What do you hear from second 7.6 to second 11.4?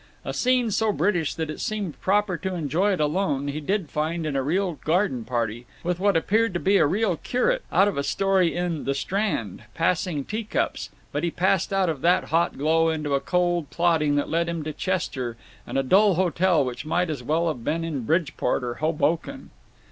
out of a story in The Strand, passing teacups; but he